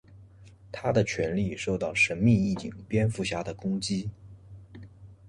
[0.71, 4.09] 他的权力受到神秘义警蝙蝠侠的攻击。